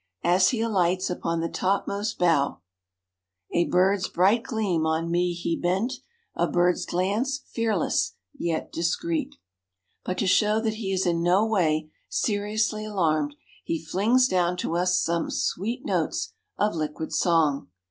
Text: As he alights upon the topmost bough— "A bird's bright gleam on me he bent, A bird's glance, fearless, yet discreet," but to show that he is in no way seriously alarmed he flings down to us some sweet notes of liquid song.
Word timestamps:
As 0.23 0.49
he 0.49 0.61
alights 0.61 1.11
upon 1.11 1.41
the 1.41 1.47
topmost 1.47 2.17
bough— 2.17 2.59
"A 3.53 3.65
bird's 3.65 4.07
bright 4.07 4.41
gleam 4.41 4.83
on 4.83 5.11
me 5.11 5.31
he 5.31 5.55
bent, 5.55 5.93
A 6.33 6.47
bird's 6.47 6.87
glance, 6.87 7.37
fearless, 7.45 8.15
yet 8.35 8.71
discreet," 8.71 9.35
but 10.03 10.17
to 10.17 10.25
show 10.25 10.59
that 10.59 10.73
he 10.81 10.91
is 10.91 11.05
in 11.05 11.21
no 11.21 11.45
way 11.45 11.91
seriously 12.09 12.83
alarmed 12.83 13.35
he 13.63 13.77
flings 13.85 14.27
down 14.27 14.57
to 14.57 14.75
us 14.75 14.99
some 14.99 15.29
sweet 15.29 15.85
notes 15.85 16.33
of 16.57 16.73
liquid 16.73 17.13
song. 17.13 17.67